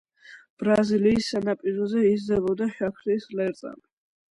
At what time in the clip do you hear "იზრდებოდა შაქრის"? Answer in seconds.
2.15-3.31